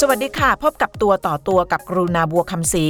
[0.00, 2.86] สวัสดีค่ะ พบกับตัวต่อตัวกับกรุณาบัวคำศรี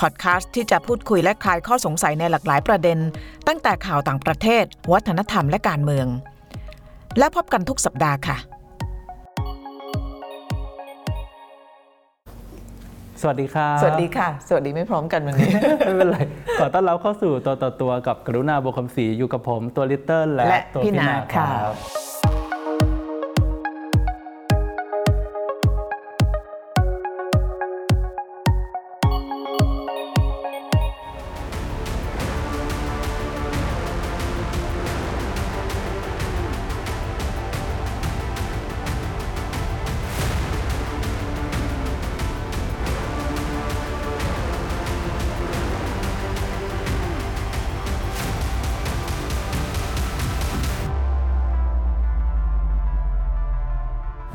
[0.00, 2.98] พอดแคสต์ที่จะพูดคุยและคลายข้อสงสัยในหลากหลายประเด็น
[3.46, 6.06] ตั้งแต่ข่าวต่างประเทศ วัฒนธรรมและการเมือง
[7.18, 8.36] และพบกันทุกสัปดาห์ค่ะ
[13.20, 16.18] สวัสดีครับสวัสดีค่ะ สวัสดีไม่พร้อมกันวันนี้ ไม่เป็นไร
[16.60, 21.48] ขอต้อนรับเข้าสู่ตัวต่อตัวกับกรุณาบุคคำศรีอยู่กับผมตัวลิตเติ้ลและและตัวพี่พี่นานาค่ะ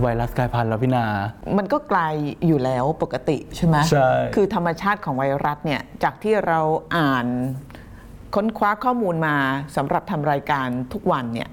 [0.01, 1.05] ไวรัสกลายพันธุ์แล้วพี่นา
[1.57, 2.13] มันก็กลาย
[2.47, 6.59] อยู่แล้วปกติใช่ไหมใช่ คือธรรมชาติของไวรัสเนี่ยจากที่เรา
[6.97, 7.25] อ่าน
[8.35, 9.35] ค้นคว้าข้อมูลมา
[9.75, 11.49] สำหรับทำรายการทุกวันเนี่ย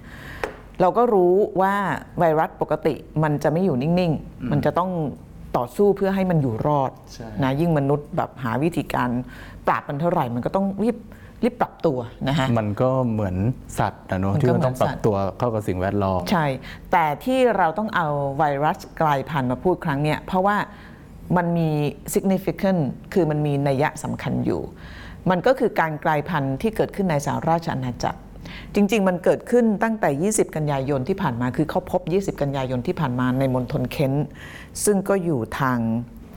[0.80, 1.74] เราก็รู้ว่า
[2.18, 4.90] ไวรัสปกติมันจะไม่อยู่นิ่ง ๆ มันจะต้อง
[5.56, 9.08] ต่อสู้เพื่อให้มันอยู่รอดใช่ นะยิ่งมนุษย์แบบหาวิธีการ
[9.66, 10.96] ปราบมันเท่าไหร่ มันก็ต้องรีบ
[11.44, 13.36] รีบปรับตัวนะฮะมันก็เหมือน
[13.78, 16.46] สัตว์นะเนอะมันก็ที่มันต้องเหมืปอนรัสับตว์ตัวเข้ากับสิ่งแวดล้อมใช่
[16.92, 18.08] แต่ที่เราต้องเอา
[18.38, 20.56] ไวรัสกลายพันธุ์มาพูดครั้งเนี่ยเพราะว่า
[21.36, 21.70] มันมี
[22.14, 22.80] significant
[23.14, 24.62] คือมันมีนัยยะสำคัญอยู่
[25.30, 28.20] มันก็คือการกลายพันธุ์ที่เกิดขึ้นในสหราชอาณาจักร
[28.74, 34.26] จริง ๆ มันเกิดขึ้นตั้งแต่ 20 กันยายนที่ผ่านมา คือเขาพบ 20 กันยายนที่ผ่านมาในมณฑลเคนต์
[34.84, 35.78] ซึ่งก็อยู่ทาง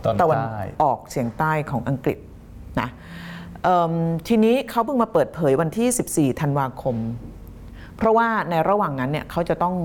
[0.06, 0.42] ตอนใต้ตะวัน
[0.82, 2.18] ออกเฉียงใต้ของอังกฤษ
[2.80, 3.00] นะเอิ่ม
[4.28, 6.96] ทีนี้เขาเพิ่งมาเปิดเผยวันที่ 14 ธันวาคม
[7.98, 9.76] เพราะว่าในระหว่างนั้นเนี่ยเขาจะต้อง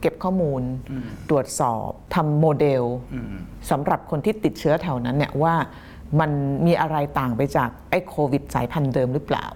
[0.00, 0.62] เก็บข้อมูล
[1.30, 2.84] ตรวจสอบทำโมเดล
[3.70, 5.54] สำหรับคนที่ติดเชื้อแถวนั้นเนี่ยว่า
[6.20, 6.30] มัน
[6.66, 9.46] มีอะไรต่างไปจากไอ้โควิดสายพันธุ์เดิมหรือเปล่า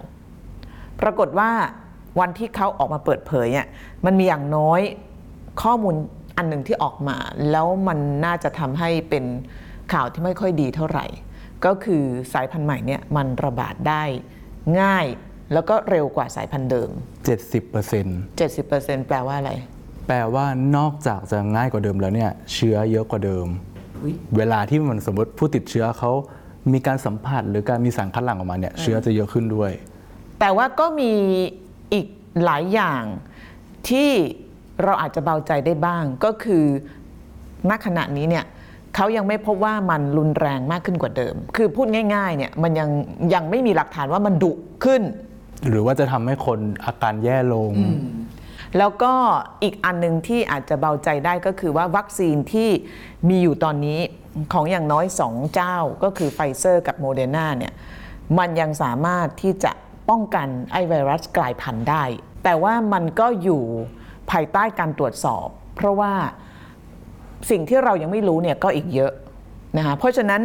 [1.01, 1.49] ปรากฏว่า
[2.19, 3.67] วันที่เขาออกมาเปิดเผยเนี่ย
[4.05, 4.81] มันมีอย่างน้อย
[5.63, 5.95] ข้อมูล
[6.37, 7.17] อันหนึ่งที่ออกมา
[7.51, 9.23] แล้วมันน่าจะทำให้เป็น
[9.93, 11.05] ข่าวที่ไม่ค่อยดีเท่าไหร่
[11.65, 14.03] ก็คือสายพันธุ์ใหม่เนี่ยมันระบาดได้
[14.81, 15.05] ง่าย
[15.53, 16.89] แล้วก็เร็วกว่าสายพันธุ์เดิม
[17.69, 19.51] 70% 70%แปลว่าอะไร
[20.07, 20.45] แปลว่า
[20.77, 23.47] นอกจากจะง่ายกว่าเดิมแล้วเนี่ยเชื้อเยอะกว่าเดิม
[24.37, 26.11] เวลาที่มันสมมติผู้ติดเชื้อเขา
[26.73, 29.71] มีการสัมผัสหรือการมีสารคัดหลั่งออกมาเนี่ยเชื้อจะเยอะขึ้นด้วย
[30.39, 31.11] แต่ว่าก็มี
[31.93, 32.05] อีก
[32.43, 33.03] หลายอย่าง
[33.89, 34.09] ที่
[34.83, 36.65] เราอาจจะเบาใจได้บ้างก็คือ
[37.69, 38.45] ณขณะนี้เนี่ย
[38.95, 42.89] เขายังไม่พบว่ามันรุนแรงมากขึ้นกว่าเดิม คือพูดง่ายๆเนี่ยมันยัง
[43.33, 44.51] ยังไม่มีหลักฐานว่ามันดุ
[44.83, 45.01] ขึ้น
[45.69, 47.71] หรือว่าจะทำให้คนอาการแย่ลง
[48.77, 49.13] แล้วก็
[49.63, 52.69] อีกอันหนึ่งที่อาจจะเบาใจได้ก็คือว่าวัคซีนที่
[53.29, 53.99] มีอยู่ตอนนี้
[54.53, 57.73] ของอย่างน้อย 2 เจ้าก็คือไฟเซอร์กับโมเดอร์นาเนี่ย
[58.37, 59.71] มันยังสามารถที่จะ
[60.09, 62.03] ป้องกันไอไวรัสกลายพันธุ์ได้
[62.43, 63.63] แต่ว่ามันก็อยู่
[64.31, 66.13] ภายใต้การตรวจสอบ เพราะว่า
[67.49, 69.11] สิ่งที่เรายังไม่รู้เนี่ยก็อีกเยอะ
[69.77, 70.41] นะคะเพราะฉะนั้น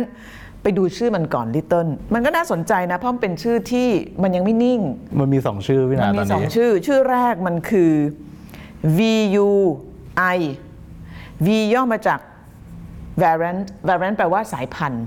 [0.63, 3.89] ไปดูชื่อมันก่อนลิตเติ้ลมันก็น่าสนใจนะ เพราะมันเป็นชื่อที่
[4.23, 4.81] มันยังไม่นิ่ง
[5.19, 7.93] มันมีสองชื่อพี่มันาตมีอนสองนี้ชื่อ ชื่อแรกมันคือ
[8.99, 10.39] VUI
[11.47, 12.21] V ย่อมาจาก
[13.23, 15.05] variant variant แปลว่าสายพันธุ์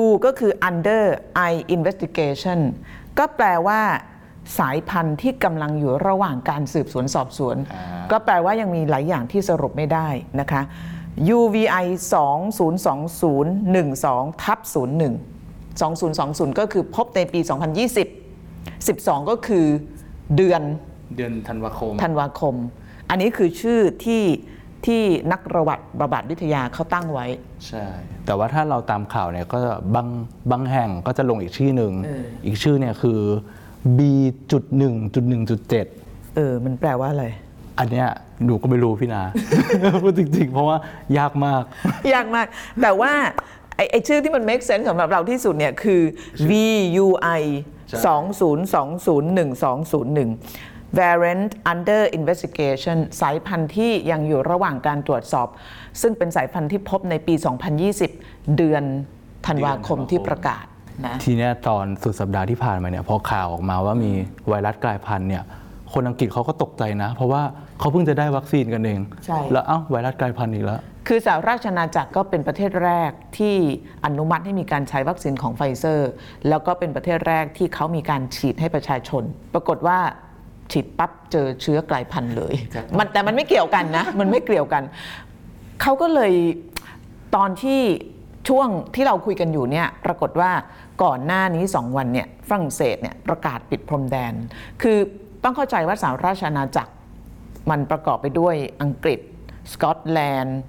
[0.00, 1.04] U ก็คือ under
[1.50, 2.58] I investigation
[3.18, 3.80] ก็แปลว่า
[4.58, 10.08] สายพันธุ์ที่กำลังอยู่ระหว่างการสืบสวนสอบสวนอ่าก็แปลว่ายังมีหลายอย่างที่สรุปไม่ได้
[10.40, 10.62] นะคะ
[11.36, 11.86] UVI
[12.78, 14.72] 202012ทับ01
[15.80, 17.40] 2020 ก็คือพบในปี
[18.14, 19.66] 2020 12 ก็คือ
[20.36, 20.62] เดือน
[21.16, 22.54] เดือนธันวาคมธันวาคม
[23.10, 24.24] อันนี้คือชื่อที่
[24.86, 27.26] ที่นักระบาดระบาดวิทยาเขาตั้งไว้
[27.66, 27.84] ใช่
[28.26, 29.58] แต่ว่าถ้าเราตามข่าวเนี่ยก็
[29.94, 30.08] บาง
[30.50, 33.20] บางแห่งก็จะลงอีกชื่อหนึ่งเอออีกชื่อเนี่ยคือ
[33.96, 37.26] B.1.1.7 เออ มันแปลว่าอะไร
[37.78, 38.08] อันเนี้ย
[38.44, 39.22] หนูก็ไม่รู้พี่นา
[40.02, 40.76] พูดจริงๆ เพราะว่า
[41.18, 41.62] ยากมาก
[42.12, 42.46] ยากมาก
[42.82, 43.12] แต่ว่า
[43.76, 46.02] ไอ้ไอ้ชื่อที่มัน make sense สำหรับเราที่สุดเนี่ยคือ
[46.50, 47.42] VUI
[47.88, 47.98] ใช่
[50.26, 55.48] 20201201 variant under investigation สายพันธุ์ที่ยังอยู่ระหว่างการตรวจสอบ
[56.00, 57.34] ซึ่งเป็นสายพันธุ์ที่พบในปี
[57.94, 58.82] 2020 เดือน
[59.46, 60.64] ธันวาคมที่ประกาศ
[61.06, 64.12] นะทีเนี้ยตอนสุดสัปดาห์ที่ผ่านมาเนี่ยพอข่าวออกมาว่ามี
[64.48, 65.42] ไวรัสกลายพันธุ์เนี่ย
[65.92, 67.42] คนอังกฤษเขาก็ตกใจนะ เพราะว่า
[67.78, 73.56] เขาเพิ่งจะได้วัคซีนกันเอง ใช่ แล้วเอ้าไวรัสกลายพันธุ์อีกแล้ว คือสหราชอาณาจักรก็เป็นประเทศแรกที่
[74.04, 76.10] อนุมัติให้มีการใช้วัคซีนของไฟเซอร์
[76.48, 79.22] แล้วก็เป็นประเทศแรกที่เขามีการฉีดให้ประชาชน
[79.54, 79.98] ปรากฏว่า
[80.72, 84.82] ฉีดปั๊บเจอเชื้อกลายพันธุ์เลย Exactly มันแต่มันไม่เกี่ยวกันนะ มันไม่เกี่ยวกัน
[85.82, 86.32] เขาก็เลย
[87.36, 87.80] ตอนที่
[88.48, 90.50] ช่วงที่เราคุยกันอยู่เนี่ยปรากฏว่า
[91.02, 94.32] ก่อนหน้านี้ 2 วันเนี่ยฝรั่งเศสเนี่ยประกาศปิดพรมแดน
[94.82, 94.98] คือ
[95.42, 96.92] ต้องเข้าใจว่าสหราชอาณาจักร
[97.70, 99.20] มันประกอบไปด้วยอังกฤษ
[99.72, 100.60] สกอตแลนด์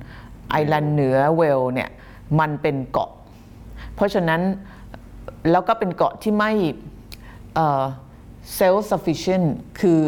[0.51, 1.89] ไอร์แลนด์เหนือเวลส์เนี่ย
[2.39, 3.09] มันเป็นเกาะ
[3.95, 4.41] เพราะฉะนั้น
[5.51, 6.51] แล้วก็เป็นเกาะที่ไม่
[8.55, 9.47] เซลฟ์ sufficient
[9.79, 9.99] คือ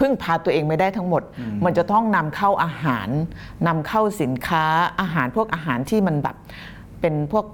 [0.00, 1.22] พึ่งพาตัวเองไม่ได้ทั้งหมด
[1.64, 3.08] มันจะต้องนำเข้าอาหาร
[3.66, 4.64] นำเข้าสินค้า
[5.00, 6.36] อาหารพวกอาหารที่มันแบบ
[7.00, 7.44] เป็นพวก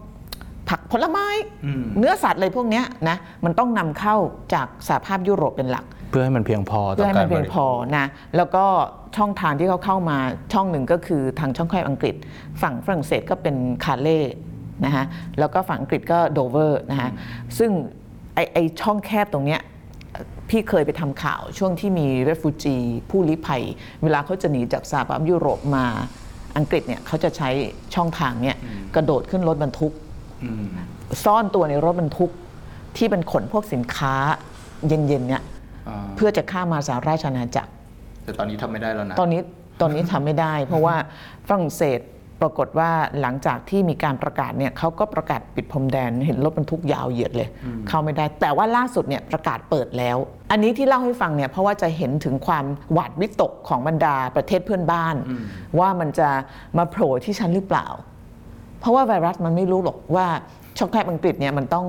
[0.69, 1.27] ผักผลไม้
[1.99, 4.17] เนื้อสัตว์อะไรพวกเนี้ยนะมันต้องนำเข้า
[4.55, 8.07] จากสหภาพยุโรปเป็นหลัก เพื่อให้มันเพียงพอต่เพื่ออให้กามัรนเพียงบริพอนะ
[8.37, 8.65] แล้วก็
[9.17, 10.19] ช่องทางที่เขาเข้ามา
[10.53, 12.15] ช่องหนึ่งก็คือทางช่องแคบอังกฤษ
[12.63, 14.21] ฝั่งฝรั่งเศสก็เป็นคาเล่
[14.85, 15.05] นะฮะ
[15.39, 17.11] แล้วก็ฝั่งอังกฤษก็โดเวอร์นะฮะ
[17.59, 17.71] ซึ่ง
[18.35, 19.61] ไอไอช่องแคบตรงเนี้ย
[20.49, 22.77] พี่เคยไปทำข่าวช่วงที่มีเรฟูจี
[23.11, 23.63] ผู้ลี้ภัย
[24.03, 25.87] เวลาเขาจะหนีจากสหภาพยุโรปมา
[26.57, 27.51] อังกฤษเนี่ยเขาจะใช้
[27.95, 28.57] ช่องทางเนี่ย
[28.95, 29.93] กระโดดขึ้นรถบรรทุก
[31.25, 32.31] ซ่อนตัวในรถบรรทุก
[32.97, 34.15] ที่เป็นขนพวกสินค้า
[34.87, 35.43] เย็นๆเนี่ย
[35.89, 37.71] อ่าเพื่อจะข้ามมาสหราชอาณาจักร
[38.25, 39.41] แต่ตอนนี้ทำไม่ได้แล้วนะ ตอนนี้
[39.81, 40.97] ตอนนี้ทำไม่ได้ เพราะว่า
[41.49, 42.01] ฝรั่งเศส
[42.41, 42.91] ปรากฏว่า
[43.21, 47.49] หลังจากที่มีการประกาศเนี่ยเขาก็ประกาศปิดพรมแดนเห็นรถบรรทุกยาวเหยียดเลย
[47.89, 50.17] เข้าไม่ได้ แต่ว่าล่าสุดเนี่ยประกาศเปิดแล้ว
[50.51, 55.15] อันนี้ที่เล่าให้ฟังเนี่ยเพราะว่าจะเห็นถึงความหวาดวิตกของบรรดาประเทศเพื่อนบ้าน
[55.79, 56.29] ว่ามันจะ
[56.79, 57.87] มาโผล่ที่ฉันหรือเปล่า
[58.81, 60.27] เพราะว่าไวรัสมันไม่รู้หรอกว่า
[60.79, 61.87] ช็อกแคบอังกฤษเนี่ยมันต้อง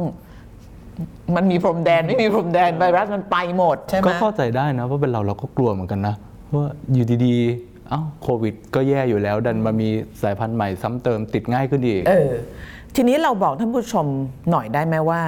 [1.35, 6.15] มันมีพรมแดนไม่มีพรมแดนไวรัสมันไปหมดใช่ไหมก็เข้าใจได้นะว่าเป็นเราเราก็กลัวเหมือนกันนะ
[6.53, 9.89] ว่าอยู่ดีๆเอ้าโควิดก็แย่อยู่แล้ว ดันมามี
[10.21, 12.31] สายพันธุ์ใหม่ซ้ำเติมติดง่ายขึ้นอีก เออ
[12.95, 14.05] ทีนี้เราบอกท่านผู้ชม
[14.51, 15.21] หน่อยได้ไหมว่า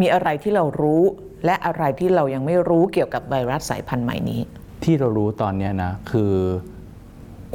[0.00, 1.02] มีอะไรที่เรารู้
[1.44, 4.40] และอะไรที่เรายังไม่รู้เกี่ยวกับไวรัสสายพันธุ์ใหม่นี้
[4.84, 6.32] ที่เรารู้ตอนเนี้ยนะ คือ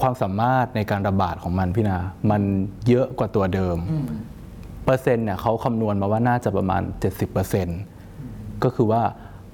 [0.02, 1.98] ความสามารถในการระบาดของมันพี่นา
[2.32, 2.42] มัน
[2.90, 3.78] เยอะกว่าตัวเดิม
[4.86, 6.82] เปอร์เซ็นต์เนี่ยเขาคำนวณมาว่าน่าจะประมาณ
[7.74, 9.02] 70%ก็คือว่า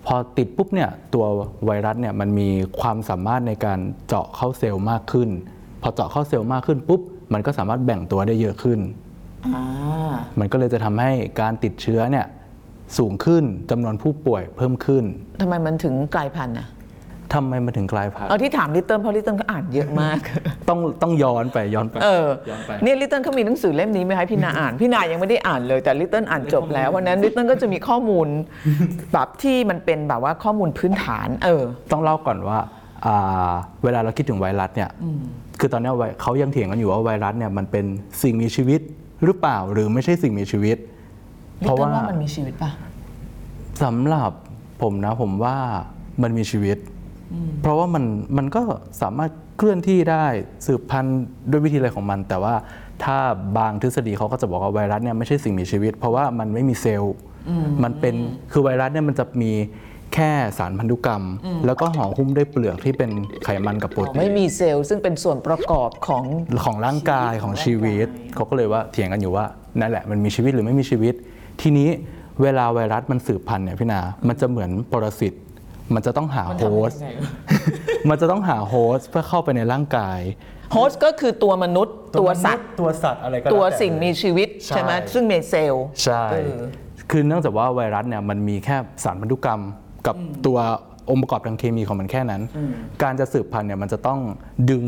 [0.06, 1.26] พอติดปุ๊บเนี่ยตัว
[1.66, 2.50] ไวรัสเนี่ยมันมี
[2.82, 5.30] ความสามารถในการเจาะเข้าเซลล์มากขึ้น
[5.82, 7.02] พอเจาะเข้าเซลล์มากขึ้นปุ๊บ
[7.34, 8.80] มันก็สามารถแบ่งตัวได้เยอะขึ้น
[9.46, 9.64] อ่า
[10.40, 11.12] มันก็เลยจะทำให้
[11.42, 12.26] การติดเชื้อเนี่ย
[12.98, 15.04] สูงขึ้นจำนวนผู้ป่วยเพิ่มขึ้น
[15.42, 16.68] ทำไมมันถึงกลายพันธุ์อะ
[17.33, 20.19] ทำไมมันถึงกลายพันธุ์เอาที่ถามลิตเติ้ลเพราะลิตเติ้ลก็อ่านเยอะมาก
[20.69, 28.27] ต้องต้องย้อนไปย้อนไปเออย้อนไปเนี่ยลิตเติ้ลเขามีหนังสือเล่มนี้ไหมให้พี่นาอ่านพี่นายังไม่ได้อ่านเลยแต่ลิตเติ้ลอ่านจบแล้วเพราะฉะนั้นลิตเติ้ลก็จะมีข้อมูล
[29.13, 32.59] แบบที่มันเป็นแบบว่าข้อมูลพื้นฐาน เออ ต้องเล่าก่อนว่า
[33.06, 33.51] อ่า
[33.83, 34.89] เวลาเราคิดถึงไวรัสเนี่ย
[35.59, 37.85] คือตอนเนี้ยไวเขายังเถียงกันอยู่ว่าไวรัสเนี่ยมันเป็น
[38.21, 38.81] สิ่งมีชีวิต
[39.24, 40.77] หรือเปล่าหรือไม่ใช่สิ่งมีชีวิต
[41.62, 42.71] ลิตเติ้ลว่ามันมีชีวิตป่ะ
[43.83, 44.31] สำหรับ
[44.81, 45.56] ผมนะผมว่า
[46.24, 46.77] มันมีชีวิต
[47.62, 48.03] เพราะว่ามัน
[48.38, 48.62] มันก็
[49.01, 50.25] สามารถเคลื่อนที่ได้
[50.65, 52.53] สืบพันธุ์ด้วยวิธีอะไรของมัน แต่ว่า
[53.03, 53.18] ถ้า
[53.57, 57.15] บางทฤษฎีเขาก็จะบอกว่าไวรัสเนี่ยไม่ใช่สิ่งมีชีวิต เพราะว่ามันไม่มีเซลล์
[57.83, 58.15] มันเป็น
[58.51, 59.51] คือไวรัสเนี่ยมันจะมี
[60.13, 61.24] แค่สารพันธุกรรม
[61.65, 63.12] แล้วก็ห่อหุ้มด้วยเปลือกที่เป็น
[63.44, 66.24] ไขมันกับโปรตีนไม่มีเซลล์ซึ่งเป็นส่วนประกอบของ
[66.63, 69.45] ของร่างกายของชีวิตเขาก็เลยว่าเถียงกันอยู่ว่า
[69.80, 71.13] นั่นแหละมันมีชีวิตหรือไม่มีชีวิต
[71.62, 71.89] ทีนี้
[72.41, 75.33] เวลาไวรัสมันสืบพันธุ์เนี่ยพี่นา มันจะเหมือนปรสิต
[75.94, 77.01] มันจะต้องหา host
[78.09, 80.19] มันจะต้องหา host เพื่อเข้าไปในร่างกาย
[80.74, 86.61] host ก็คือตัวมนุษย์ตัวสัตว์ตัวสัตว์อะไรก็ตัวสิ่งมีชีวิตใช่ใช่ไหมซึ่งมีเซลล์ใช่เออ
[87.11, 89.61] คือเนื่องจากว่าไวรัสเนี่ยมันมีแค่สารพันธุกรรม
[90.07, 90.57] กับตัว
[91.09, 92.42] องค์ประกอบทางเคมีของมันแค่นั้น
[93.04, 94.19] การจะสืบพันธุ์เนี่ยมันจะต้อง
[94.71, 94.85] ดึง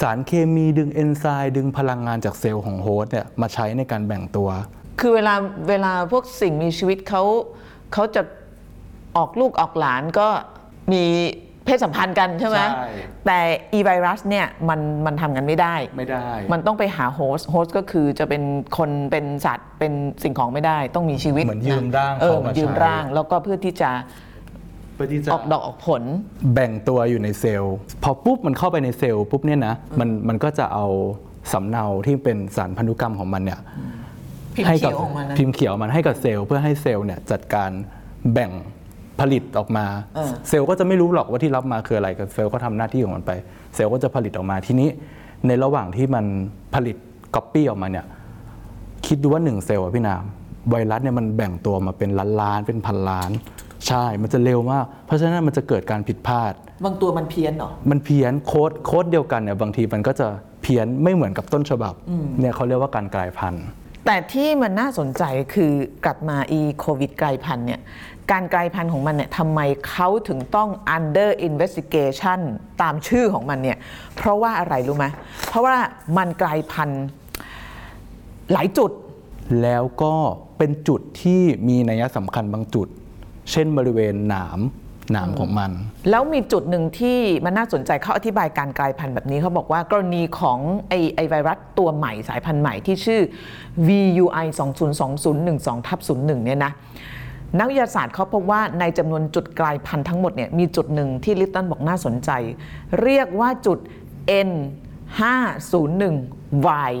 [0.00, 4.48] สารเคมีดึงเอนไซม์ดึงพลังงานจากเซลล์ของ host เนี่ยมาใช้ในการแบ่งตัว
[5.00, 5.34] คือเวลา
[5.68, 7.22] เวลาพวกสิ่งมีชีวิตเขา
[7.92, 8.22] เขาจะ
[9.16, 10.28] ออกลูกออกหลานก็
[10.92, 11.04] มี
[11.64, 12.88] เพศสัมพันธ์กันใช่ไหมใช่
[13.26, 13.38] แต่
[13.74, 18.42] อีไวรัสเนี่ยมันมันทำกันไม่ได้ ไม่ได้ มันต้องไปหา host host ก็คือจะเป็น
[18.78, 19.92] คนเป็นสัตว์เป็น
[20.22, 23.90] สิ่งของไม่ได้ต้องมีชีวิตเหมือนยืมร่างเออเขาเหมืมาอนยืมใช้ ร่าง แล้วก็เพื่อที่จะ
[24.94, 26.02] เพื่อที่จะออกดอกออกผล
[26.54, 30.86] แบ่งตัวอยู่ในเซลล์พอปุ๊บมันเข้าไปในเซลล์ปุ๊บเนี่ยนะมันมันก็จะเอา
[31.52, 33.60] สำเนาที่เป็นสารพันธุกรรมของมันเนี่ย
[34.56, 37.70] พิมพ์ให้เขีกัยวออกมานะ พิมพ์เขียวมันให้กับเซลล์เพื่อให้เซลล์เนี่ยจัดการ
[38.32, 38.50] แบ่ง
[39.20, 43.32] ผลิตออกมาเออเซลล์ก็จะไม่รู้หรอกว่าที่รับมาคืออะไรกับเซลล์ก็ทำหน้าที่ของมันไป
[43.74, 44.88] เซลล์ก็จะผลิตออกมาทีนี้
[45.46, 46.24] ในระหว่างที่มัน
[46.74, 46.96] ผลิต
[47.34, 48.06] ก๊อปปี้ออกมาเนี่ย
[49.06, 50.22] คิดดูว่าหนึ่งเซลล์อะพี่นา
[50.70, 53.30] ไวรัสเนี่ยมันแบ่งตัวมาเป็นล้านล้านๆเป็นพันล้าน
[53.86, 56.52] ใช่ มันจะเร็วมาก เพราะฉะนั้นมันจะเกิดการผิดพลาด
[56.84, 60.26] บางตัวมันเพี้ยนเหรอ มันเพี้ยนโค้ดโค้ดเดียวกันเนี่ยบางทีมันก็จะ
[60.62, 61.94] เพี้ยนไม่เหมือนกับต้นฉบับ
[62.40, 63.64] เนี่ยเขาเรียกว่าการกลายพันธุ์
[64.06, 65.22] แต่ที่มันน่าสนใจ
[65.54, 65.72] คือ
[66.04, 67.80] กลับมาอีโควิดกลายพันธุ์เนี่ย
[68.32, 72.40] การกลายพันธุ์ของมันเนี่ยทำไมเขาถึงต้อง under investigation
[72.82, 73.78] ตามชื่อของมันเนี่ย
[74.16, 75.06] เพราะว่าอะไรรู้ไหม
[75.48, 75.76] เพราะว่า
[76.16, 77.04] มันกลายพันธุ์
[78.52, 78.90] หลายจุด
[79.62, 80.14] แล้วก็
[80.58, 82.88] เป็นจุดที่มีนัยสำคัญบางจุด
[83.50, 84.60] เช่นบริเวณหนาม
[85.12, 85.70] หนามของมัน
[86.10, 93.20] แล้วมีจุดหนึ่งที่มันน่าสนใจเขาอธิบายการกลายพันธุ์แบบนี้เขาบอกว่ากรณีของไอไอไวรัสตัวใหม่สายพันธุ์ใหม่ที่ชื่อ
[93.88, 94.46] VUI
[95.16, 96.72] 202012ทับ01เนี่ยนะ
[97.58, 102.30] นักวิทยาศาสตร์เขาพบว่าในจำนวนจุดกลายพันธุ์ทั้งหมดเนี่ยมีจุดหนึ่งที่ลิตติ้ลบอกน่าสนใจ
[103.02, 103.78] เรียกว่าจุด
[104.48, 104.50] N
[106.10, 106.92] 501 Y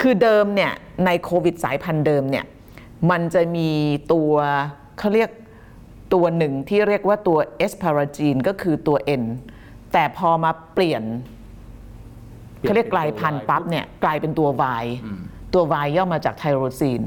[0.00, 0.72] คือเดิมเนี่ย
[1.04, 2.44] ในโควิดสายพันธุ์เดิมเนี่ย
[3.10, 3.70] มันจะมี
[4.12, 4.32] ตัว
[4.98, 5.30] เขาเรียก
[6.14, 7.38] ตัวหนึ่งที่เรียกว่าตัว
[7.70, 9.22] s p a r a g e n ก็คือตัว N
[9.92, 11.02] แต่พอมาเปลี่ยน
[12.58, 14.48] เปลี่ยนเขาเรียกกลายพันธุ์ปั๊บเนี่ยกลายเป็นตัว
[14.82, 14.86] Y
[15.54, 17.02] ตัว Y ย่อมาจากไทโรซีน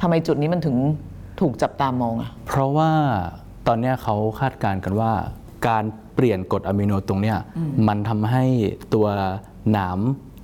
[0.00, 0.76] ทำไมจุดนี้มันถึง
[1.40, 2.90] ถูกจับตามองอะเพราะว่า
[3.66, 5.12] ตอนเนี้ยเขาคาดการณ์กันว่า
[5.68, 7.38] การเปลี่ยนกรดอะมิโนตรงเนี้ย
[7.88, 8.44] มันทำให้
[8.94, 9.06] ตัว
[9.72, 9.98] หนาม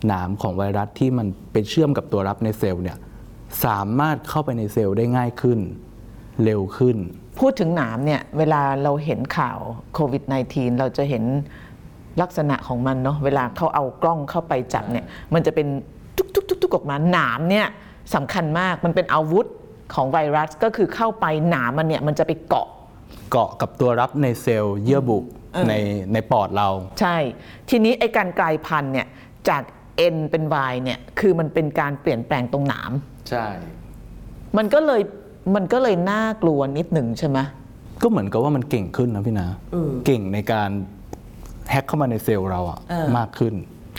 [0.09, 2.97] หนามของไวรัสที่มันไปเชื่อมกับตัวรับในเซลล์เนี่ย
[3.65, 5.59] สามารถเข้าไปในเซลล์ได้ง่ายขึ้น
[6.45, 6.97] เร็วขึ้น
[7.41, 9.59] พูดถึงหนามเนี่ยเวลาเราเห็นข่าว
[9.95, 10.23] โควิด
[10.53, 11.25] -19 เราจะเห็น
[12.23, 15.67] ลักษณะของมันเนาะเวลาเขาเอากล้องเข้าไปจับเนี่ยมันจะเป็น
[16.61, 17.67] ทุกๆๆๆออกมาหนามเนี่ย
[18.15, 19.47] สำคัญมากมันเป็นอาวุธ
[19.95, 22.69] ของไวรัสก็คือเข้าไปหนามมันเนี่ยมันจะไปเกาะ
[23.31, 25.19] เกาะกับตัวรับในเซลล์เยื่อบุ
[25.69, 25.75] ใน
[26.13, 26.69] ในปอดเรา
[27.01, 27.17] ใช่
[27.71, 29.07] ทีนี้ไอ้การกลายพันธุ์เนี่ย
[29.49, 29.63] จาก
[30.15, 32.91] N เป็น Y เนี่ยคือมันเป็นการเปลี่ยนแปลงตรงหนาม
[33.29, 33.47] ใช่
[34.57, 35.03] มันก็เลย
[35.55, 37.39] มันก็เลยน่ากลัวนิดหนึ่งใช่ไหม
[38.03, 39.49] ก็เหมือนกับว่ามันเก่งขึ้นนะพี่นะ
[40.07, 40.71] เก่งในการ
[41.71, 42.79] แฮ็กเข้ามาในเซลล์เราอะ
[43.19, 43.55] มากขึ้น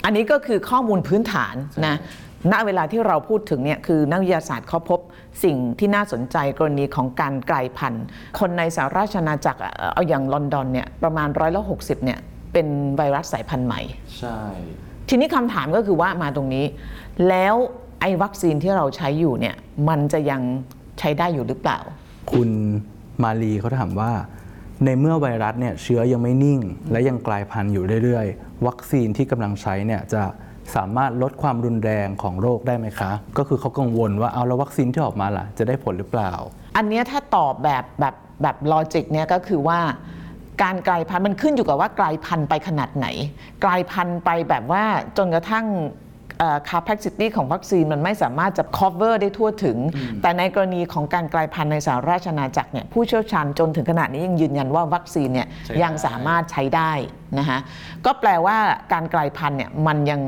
[0.06, 1.56] อันนี้ก็คือข้อมูลพื้นฐาน
[1.88, 1.96] นะ
[2.52, 5.00] ณเวลาที่เราพูดถึงเนี่ยคือนักวิทยาศาสตร์เขาพบ
[5.44, 8.06] สิ่งที่น่าสนใจกรณีของการกลายพันธุ์
[8.40, 12.20] คนในสหราชอาณาจักรอะเอาอย่างลอนดอนเนี่ยประมาณร้อยละหกสิบเนี่ย
[12.54, 12.68] เป็น
[12.98, 13.82] ไวรัสสายพันธุ์ใหม่
[14.20, 14.40] ใช่
[15.10, 16.66] ทีนี้คำถามก็คือว่ามาตรงนี้
[17.30, 17.56] แล้ว
[18.02, 19.56] ไอ้วัคซีนที่เราใช้อยู่เนี่ย
[19.90, 20.42] มันจะยัง
[21.00, 21.80] ใช้ได้อยู่หรือเปล่า
[22.32, 22.50] คุณ
[23.24, 24.12] มาลีเขาถามว่า
[24.86, 26.60] ในเมื่อไวรัสเนี่ยเชื้อยังไม่นิ่ง
[26.92, 30.22] และยังกลายพันธุ์อยู่เรื่อยๆ วัคซีนที่กำลังใช้เนี่ยจะ
[30.76, 36.32] สามารถลดความรุนแรงของโรคได้ไหมคะ ก็คือเขากังวลว่าเอาแล้ววัคซีนที่ออกมาล่ะ จะได้ผลหรือเปล่า
[36.78, 39.80] อันเนี้ยถ้าตอบแบบแบบแบบลอจิกเนี่ยก็คือว่า
[40.64, 43.08] การกลายพันธุ์มันขึ้นอยู่กับว่ากลายพันธุ์ไปขนาดไหน
[43.64, 44.84] กลายพันธุ์ไปแบบว่า
[45.18, 45.66] จนกระทั่ง
[46.40, 49.78] เอ่อ capacity ของวัคซีนมันไม่สามารถจะ cover ได้ทั่วถึง
[50.22, 56.92] แต่ในกรณีของการกลายพันธุ์ในสหราชอาณาจักรเนี่ยผู้เชี่ยวชาญจนถึงขนาดนี้ยังยืนยันว่าวัคซีนเนี่ยใช้ได้ยังสามารถใช้ได้
[57.40, 57.60] นะคะ
[58.06, 58.58] ก็แปลว่า
[58.94, 60.22] การกลายพันธุ์เนี่ยมันยัง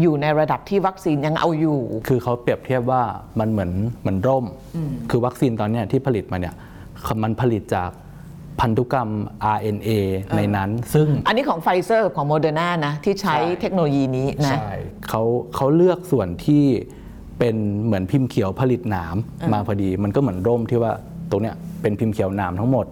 [0.00, 3.02] อยู่ในระดับที่วัคซีนยังเอาอยู่ คือเขาเปรียบเทียบว่า
[3.40, 4.44] มันเหมือนเหมือนร่ม
[5.10, 6.54] คือวัคซีนตอนเนี้ยที่ผลิตมาเนี่ย
[7.22, 7.90] มันผลิตจาก
[8.60, 9.10] พันธุกรรม
[9.56, 9.90] RNA
[10.36, 14.72] ในนั้น ซึ่งอันนี้ของไฟเซอร์ของโมเดอร์นานะ ที่ใช้ใช่เทคโนโลยีนี้นะใช่
[15.08, 15.22] เขา
[15.54, 16.64] เขาเลือกส่วนที่
[17.38, 19.16] เป็นเหมือนพิมพ์เขียวผลิตหนาม
[19.52, 20.92] มาพอดี มันก็เหมือนร่มที่ว่า
[21.30, 22.86] ตรงเนี้ยเป็นพิมพ์เขียวหนามทั้งหมด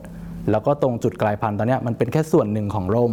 [0.50, 3.12] แล้วก็ตรงจุดกลายพันธุ์ตอนเนี้ยมันเป็นแค่ส่วนหนึ่งของร่ม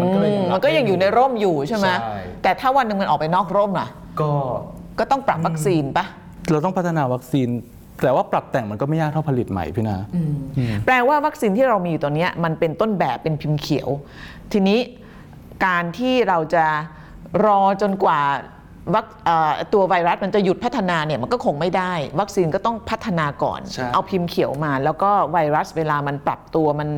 [0.00, 3.88] มันก็เลยยังรับมันก็ยังอยู่ในร่มอยู่ใช่ไหมใช่แต่ถ้าวันหนึ่งมันออกไปนอกร่มล่ะ
[4.20, 4.30] ก็
[4.98, 6.04] ก็ต้องปรับวัคซีนปะ
[6.50, 7.48] เราต้องพัฒนาวัคซีน
[8.02, 9.96] แต่ว่าปรับแต่งมันก็ไม่ยากเท่าผลิตใหม่พี่นา
[10.86, 13.88] แปลว่าวัคซีนที่เรามีอยู่ตอนเนี้ยมันเป็นต้นแบบเป็นพิมพ์เขียว
[14.52, 14.78] ทีนี้
[15.66, 16.66] การที่เราจะ
[17.44, 18.20] รอจนกว่า
[18.94, 26.88] วัคเอ่อตัวไวรัสมันจะหยุดพัฒนาเนี่ยมันก็คงไม่ได้ วัคซีนก็ต้องพัฒนาก่อนใช่เอาพิมพ์เขียวมา แล้วก็ไวรัสเวลามันปรับตัวมัน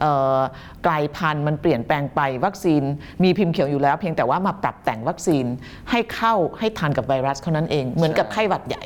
[0.00, 0.38] เอ่อ
[0.86, 2.82] กลายพันธุ์มันเปลี่ยนแปลงไปวัคซีน
[3.24, 5.44] มีพิมพ์เขียวอยู่แล้ว เพียงแต่ว่ามาปรับแต่งวัคซีน
[5.90, 8.84] ให้เข้าให้ทันกับไวรัสเท่านั้นเอง เหมือนกับไข้หวัดใหญ่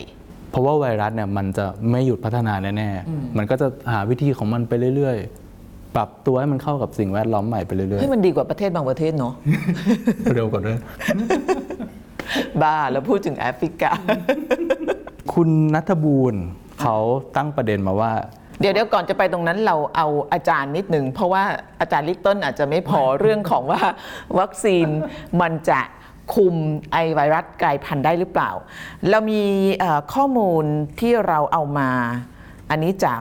[0.52, 10.78] เพราะว่าไวรัสเนี่ยมันจะไม่หยุดพัฒนาแน่ๆ มันก็จะหาวิธีของมันไปเรื่อยๆ ปรับตัวให้มันเข้ากับสิ่งแวดล้อมใหม่ไปเรื่อยให้มันดีกว่าประเทศบางประเทศเนาะๆเร็วกว่าด้วย
[12.62, 13.90] บ้าแล้วพูดถึงแอฟริกา
[15.32, 16.42] คุณนัทบูรณ์
[16.80, 16.96] เขา
[17.36, 18.12] ตั้งประเด็นมาว่า
[18.60, 21.42] เดี๋ยวเดี๋ยวก่อนจะไปตรงนั้นเราเอาอาจารย์นิดหนึ่งเพราะว่า
[21.80, 23.82] อาจารย์ลิตเติ้ลอาจจะไม่พอเรื่องของว่า
[24.38, 24.86] วัคซีน
[25.40, 25.80] มันจะ
[26.34, 26.54] คุม
[26.92, 28.50] ไอ้ไวรัสกลายพันธุ์ได้หรือเปล่า
[29.10, 29.42] เรามี
[30.14, 30.64] ข้อมูล
[31.00, 31.90] ที่เราเอามา
[32.70, 33.20] อันนี้จาก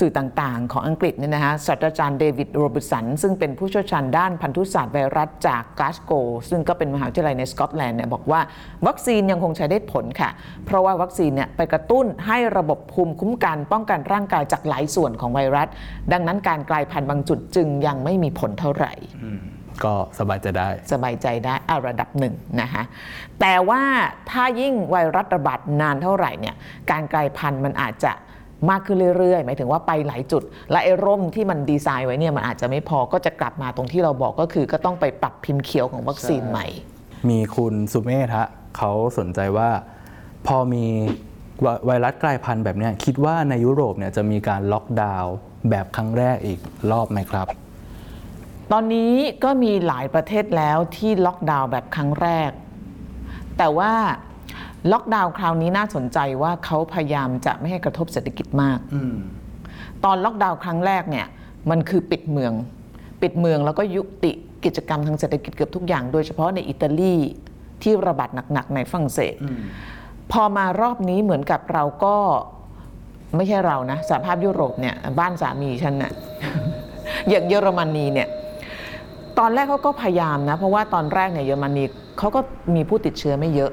[0.00, 6.12] สื่อต่างๆ ของอังกฤษเนี่ยนะฮะศาสตราจารย์เดวิดโรเบิร์ตสัน ซึ่งเป็นผู้เชี่ยวชาญด้านพันธุศาสตร์ไวรัสจากกลาสโกว์
[6.50, 8.40] ซึ่งก็เป็นมหาวิทยาลัยในสกอตแลนด์เนี่ยบอกว่า
[8.86, 10.30] วัคซีนยังคงใช้ได้ผลค่ะ
[10.66, 15.68] เพราะว่าวัคซีนเนี่ยไปกระตุ้นให้ระบบภูมิคุ้มกัน ป้องกันร่างกายจากหลายส่วนของไวรัส
[16.12, 18.92] ดังนั้นการกลายพันธุ์บางจุดจึงยังไม่มีผลเท่าไหร่
[19.84, 22.82] ก็สบายใจะได้ สบายใจได้อะระดับหนึ่งนะคะ
[23.40, 23.82] แต่ว่า
[24.30, 26.54] ถ้ายิ่งไวรัสระบาดนานเท่าไหร่เนี่ย
[26.90, 28.12] การกลายพันธุ์มันอาจจะ
[28.70, 36.66] มากขึ้นเรื่อยๆ หมายถึงว่าไปหลายจุด และไอ้ร่มที่มันดีไซน์ไว้เนี่ยมันอาจจะไม่พอก็จะกลับมาตรงที่เราบอกก็คือ ก็ต้องไปปรับพิมพ์เขียวของวัคซีนใหม่
[37.28, 39.70] มีคุณสุเมธฮะเขาสนใจว่า
[40.46, 40.84] พอมี
[41.62, 45.34] ไวไวรัสกลายพันธุ์แบบเนี้ยคิดว่าในยุโรปเนี่ยจะมีการล็อกดาวน์
[45.70, 46.58] แบบครั้งแรกอีก
[46.90, 47.46] รอบไหมครับ
[48.72, 49.12] ตอนนี้
[49.44, 52.50] ก็มีหลายประเทศแล้วที่ล็อกดาวน์แบบครั้งแรก
[53.58, 53.92] แต่ว่า
[54.92, 58.78] ล็อกดาวน์คราวนี้น่าสนใจว่าเขาพยายามจะไม่ให้กระทบเศรษฐกิจมาก
[60.04, 61.26] ตอนล็อกดาวน์ครั้งแรกเนี่ย
[61.70, 62.52] มันคือปิดเมือง
[63.22, 64.32] ปิดเมืองแล้วก็ยุติ
[64.64, 67.14] กิจกรรมทางเศรษฐกิจเกือบทุกอย่าง โดยเฉพาะในอิตาลี
[67.82, 69.34] ที่ระบาดหนักๆในฝรั่งเศส
[70.32, 72.16] พอมารอบนี้เหมือนกับเราก็
[73.36, 76.12] ไม่ใช่เรานะสหภาพยุโรปเนี่ย บ้านสามีฉันน่ะ
[77.28, 78.28] อย่างเยอรมนีเนี่ย
[79.40, 81.84] ตอนแรกเขาก็พยายามนะ เพราะว่าตอนแรกเนี่ยเยอรมนี
[82.18, 82.40] เขาก็
[82.74, 83.72] มีผู้ติดเชื้อไม่เยอะ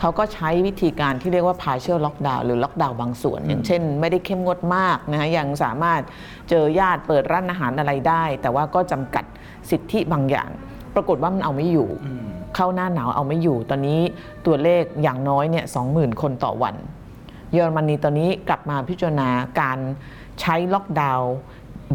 [0.00, 6.00] เขาก็ใช้วิธีการที่เรียกว่า partial lockdown หรือ lockdown บางส่วน อย่างเช่น ไม่ได้เข้มงวดมากนะฮะยังสามารถ
[6.50, 9.24] เจอญาติเปิดร้านอาหารอะไรได้ แต่ว่าก็จำกัด
[9.70, 10.50] สิทธิบางอย่าง
[10.94, 11.88] ปรากฏว่ามันเอาไม่อยู่
[12.54, 14.00] เข้าหน้าหนาวเอาไม่อยู่ ตอนนี้
[14.46, 16.74] ตัวเลขอย่างน้อยเนี่ย20,000คนต่อวัน
[17.52, 19.28] เยอรมนีตอนนี้กลับมาพิจารณา
[19.60, 19.78] การ
[20.40, 21.32] ใช้ล็อกดาวน์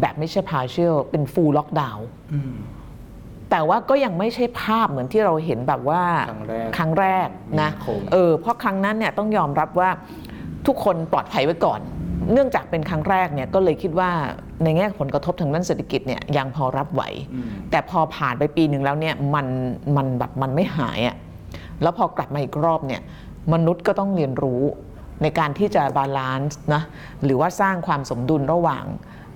[0.00, 2.00] แบบไม่ใช่ partial เป็น full lockdown
[3.50, 7.28] แต่ว่าก็ยังไม่ใช่ภาพเหมือนที่เราเห็นแบบว่าครั้งแรกครั้งแรก
[7.60, 9.90] นะมีนาคมเออเพราะครั้งนั้นเนี่ยต้องยอมรับว่า
[10.66, 11.80] ทุกคนปลอดภัยไว้ก่อน
[12.32, 14.10] เนื่องจากเป็นครั้งแรกเนี่ยก็เลยคิดว่า
[14.64, 17.02] ในแง่ผลกระทบทางด้านเศรษฐกิจเนี่ยยังพอรับไหว
[17.70, 19.46] แต่พอผ่านไปปีหนึ่งแล้วเนี่ยมัน
[19.96, 21.16] มันแบบมันไม่หายอะ่ะ
[21.82, 23.00] แล้วพอกลับมาอีกรอบเนี่ย
[23.52, 24.62] มนุษย์ก็ต้องเรียนรู้
[25.22, 26.82] ในการที่จะ balance นะ
[27.24, 28.84] หรือว่าสร้างความสมดุลระหว่าง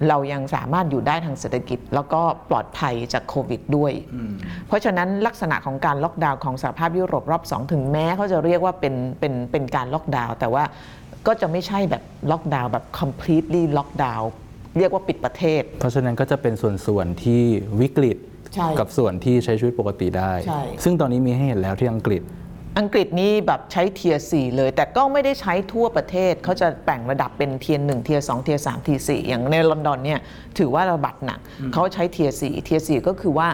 [0.09, 2.21] เรายังสามารถอยู่ได้ทางเศรษฐกิจ แล้วก็
[2.51, 3.93] ปลอดภัยจากโควิดด้วย
[4.67, 10.65] เพราะฉะนั้นลักษณะของการล็อกดาวน์ของสหภาพยุโรปรอบ 2 ถึงแม้เขาจะเรียกว่าเป็นเป็นเป็นการล็อกดาวน์แต่ว่า
[11.27, 14.31] ก็จะไม่ใช่แบบล็อกดาวน์แบบ completely ล็อกดาวน์
[14.79, 17.43] เรียกว่าปิดประเทศ เพราะฉะนั้นก็จะเป็นส่วนๆที่
[17.81, 18.19] วิกฤต
[18.55, 22.23] ใช่กับส่วนที่ใช้ชีวิตปกติได้ใช่ซึ่งตอนนี้มีให้เห็นแล้วที่อังกฤษ
[22.79, 30.21] อังกฤษนี่แบบใช้ tier 4เลย แต่ก็ไม่ได้ใช้ทั่วประเทศเขาจะแบ่งระดับเป็น tier 1 tier 2 tier 3 tier 4อย่างในลอนดอนเนี่ย
[30.59, 31.39] ถือว่าระบาดหนัก
[31.73, 33.49] เขาใช้ tier 4 tier 4ก็คือว่า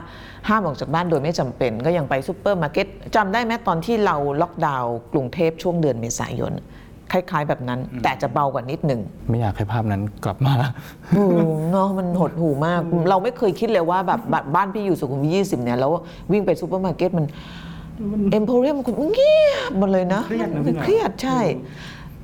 [0.48, 6.52] ห้ามออกจากบ้านโดยไม่จำเป็น ก็ยังไปซูเปอร์มาร์เก็ตจำได้ไหมตอนที่เราล็อกดาวน์กรุงเทพช่วงเดือนเมษายน
[7.12, 10.54] คล้าย ๆ แบบนั้น แต่จะเบากว่านิดหนึ่ง ไม่อยากให้ภาพนั้นกลับมา
[11.10, 11.26] โอ้
[11.70, 15.92] เนาะมันหดหู่มาก เราไม่เคยคิดเลยว่าแบบบ้านพี่อยู่สุขุมวิทยี่สิบเนี่ยแล้ว
[16.32, 17.26] วิ่งไปซูเปอร์มาร์เก็ตมัน
[18.32, 18.84] เอ็มโพเรียมมัน
[19.14, 21.40] เงียบหมดเลยนะเครียดนะมัพี่หน่อย เครียดใช่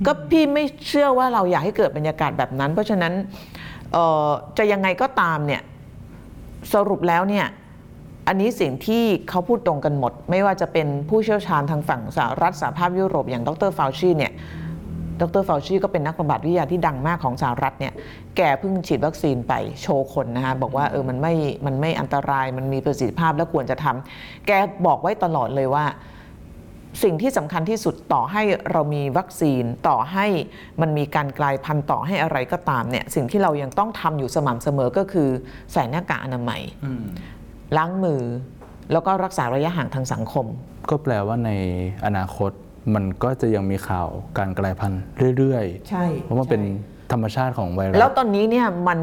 [0.07, 3.13] ก็พี่ไม่เชื่อว่าเราอยากให้เกิดบรรยากาศแบบนั้น เพราะฉะนั้น
[3.93, 5.63] เอ่อจะยังไงก็ตามเนี่ย
[6.75, 7.47] สรุปแล้วเนี่ย
[8.29, 14.33] อันนี้สิ่งที่เขาพูดตรงกันหมด ไม่ว่าจะเป็นผู้เชี่ยวชาญทางฝั่งสหรัฐสหภาพยุโรปอย่างดรฟาวชีเนี่ย
[15.21, 17.93] ดรฟาวชีก็เป็นนักระบาดวิทยาที่ดังมากของสหรัฐเนี่ย
[18.37, 19.53] แกเพิ่งฉีดวัคซีนไป
[19.83, 21.35] โชว์คนนะคะบอกว่าเออมันไม่
[21.67, 24.51] มันไม่อันตราย มันมีประสิทธิภาพและควรจะทำแก
[24.87, 25.85] บอกไว้ตลอดเลยว่า
[27.05, 30.27] สิ่งที่สำคัญที่สุดต่อให้เรามีวัคซีนต่อให้
[30.81, 35.29] มันมีการกลายพันธุ์ต่อให้อะไรก็ตามเนี่ย สิ่งที่เรายังต้องทำอยู่สม่ำเสมอก็คือ
[35.73, 36.63] ใส่หน้ากากอนามัย
[37.77, 38.23] ล้างมือ
[38.93, 40.47] แล้วก็รักษาระยะห่างทางสังคม
[40.91, 41.51] ก็แปลว่าใน
[42.05, 42.53] อนาคต
[42.95, 45.01] มันก็จะยังมีข่าวการกลายพันธุ์
[45.37, 46.63] เรื่อยๆ ใช่เพราะมันเป็น
[47.13, 49.01] ธรรมชาติของไวรัส แล้วตอนนี้เนี่ยมัน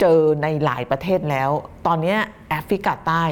[0.00, 1.50] เจอในหลายประเทศแล้ว
[1.86, 2.18] ตอนเนี้ย
[2.50, 3.24] แอฟริกาใต้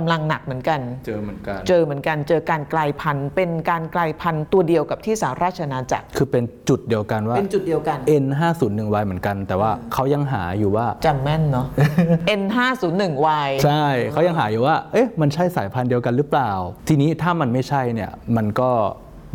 [0.00, 11.66] กำลังหนักเหมือนกัน เจอเหมือนกัน เจอเหมือนกัน เจอการกลายพันธุ์ เป็นการกลายพันธุ์ตัวเดียวกับที่สหราชอาณาจักร คือเป็นจุดเดียวกันว่า เป็นจุดเดียวกัน N501Y เหมือนกัน แต่ว่าเขายังหาอยู่ว่าจำแม่นเนาะ
[12.40, 16.50] N501Y ใช่ เขายังหาอยู่ว่า เอ๊ะ มันใช่สายพันธุ์เดียวกันหรือเปล่า
[16.88, 18.70] ทีนี้ถ้ามันไม่ใช่เนี่ย มันก็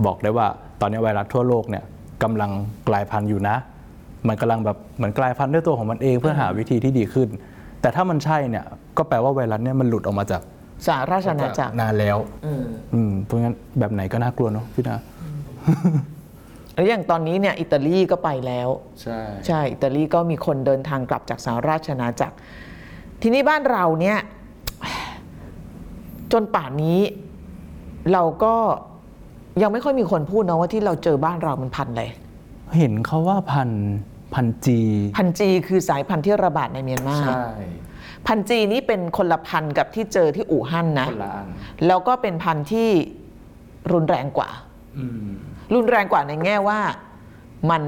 [0.05, 0.47] บอกได้ว่า
[0.81, 1.83] ตอนนี้ไวรัสทั่วโลกเนี่ย
[2.23, 2.51] กำลัง
[2.87, 3.55] กลายพันธุ์อยู่นะ
[4.27, 7.27] มันกำลังแบบเหมือนกลายพันธุ์ด้วยตัวของมันเองเพื่อหาวิธีที่ดีขึ้น
[7.81, 8.65] แต่ถ้ามันใช่เนี่ย
[8.97, 10.41] ก็แปลว่าไวรัสเนี่ยมันหลุดออกมาจาก
[10.87, 14.97] สหราชอาณาจักรนานแล้วเอออืมเพราะงั้นแบบไหนก็น่ากลัวเนาะพี่นา
[16.73, 18.69] แล้วอย่างตอนนี้เนี่ยอิตาลีก็ไปแล้ว
[19.01, 22.35] ใช่ใช่อิตาลีก็มีคนเดินทางกลับจากสหราชอาณาจักร
[23.21, 24.17] ทีนี้บ้านเราเนี่ย
[26.31, 26.99] จนป่านนี้
[28.11, 28.55] เราก็
[29.61, 32.03] ยังไม่ค่อยมีคนพูดเนาะว่าที่เราเจอบ้านเรามันพันธุ์อะไร
[32.77, 33.85] เห็นเขาว่าพันธุ์
[34.33, 34.79] พันธุ์จี
[35.17, 37.43] พันธุ์จีคือสายพันธุ์ที่ระบาดในเมียนมาใช่
[38.27, 41.47] พันธุ์จีนี่เป็นคนละพันธุ์กับที่เจอที่อู่ฮั่นนะคนละอัน
[41.87, 42.89] แล้วก็เป็นพันธุ์ที่
[43.93, 44.49] รุนแรงกว่า
[44.97, 45.27] อืม
[45.75, 46.79] รุนแรงกว่าในแง่ว่า
[47.69, 47.83] มัน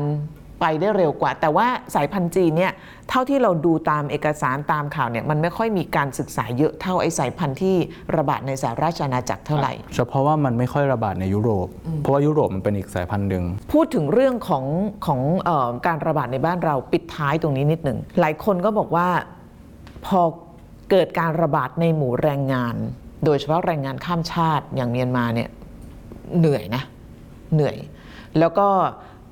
[0.61, 2.71] ไปได้เร็วกว่า แต่ว่าสายพันธุ์จีนเนี่ย
[3.09, 7.75] เท่าที่เราดูตามเอกสารตามข่าวเนี่ยมันไม่ค่อยมีการศึกษาเยอะเท่าไอ้สายพันธุ์ที่
[8.17, 11.67] ระบาดในสหราชอาณาจักรเท่าไหร่ เฉพาะว่ามันไม่ค่อยระบาดในยุโรป
[11.99, 13.43] เพราะว่ายุโรปมันเป็นอีกสายพันธุ์หนึ่ง
[13.73, 14.65] พูดถึงเรื่องของ
[15.05, 19.07] ของเออการระบาดในบ้านเราปิดท้ายตรงนี้นิดหนึ่งหลายคนก็บอกว่า
[20.05, 20.21] พอ
[20.91, 22.75] เกิดการระบาดในหมู่แรงงาน
[23.25, 25.49] โดยเฉพาะแรงงานข้ามชาติอย่างเมียนมาเนี่ย
[26.39, 26.83] เหนื่อยนะ
[27.53, 27.75] เหนื่อย
[28.39, 28.67] แล้วก็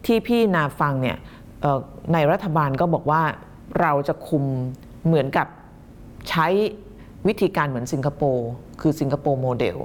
[0.06, 1.18] ที่พี่นาฟังเนี่ย
[1.62, 1.80] เอ่อ
[2.14, 3.22] ในรัฐบาลก็บอกว่า
[3.82, 4.44] เราจะคุม
[5.06, 5.48] เหมือนกับ
[6.30, 6.48] ใช้
[7.28, 8.48] วิธีการเหมือนสิงคโปร์
[8.82, 9.78] คือสิงคโปร์โมเดล